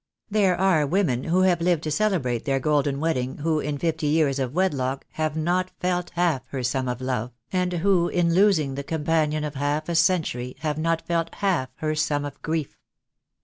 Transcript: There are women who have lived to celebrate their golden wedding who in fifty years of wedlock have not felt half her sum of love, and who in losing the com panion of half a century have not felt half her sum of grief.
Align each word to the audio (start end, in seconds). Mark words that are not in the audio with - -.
There 0.31 0.59
are 0.59 0.87
women 0.87 1.25
who 1.25 1.41
have 1.43 1.61
lived 1.61 1.83
to 1.83 1.91
celebrate 1.91 2.45
their 2.45 2.59
golden 2.59 2.99
wedding 2.99 3.37
who 3.37 3.59
in 3.59 3.77
fifty 3.77 4.07
years 4.07 4.39
of 4.39 4.51
wedlock 4.51 5.05
have 5.11 5.37
not 5.37 5.69
felt 5.79 6.09
half 6.15 6.41
her 6.47 6.63
sum 6.63 6.87
of 6.87 7.01
love, 7.01 7.29
and 7.53 7.71
who 7.71 8.07
in 8.09 8.33
losing 8.33 8.73
the 8.73 8.83
com 8.83 9.03
panion 9.03 9.45
of 9.45 9.53
half 9.53 9.87
a 9.89 9.93
century 9.95 10.55
have 10.61 10.79
not 10.79 11.05
felt 11.05 11.35
half 11.35 11.69
her 11.75 11.93
sum 11.93 12.25
of 12.25 12.41
grief. 12.41 12.79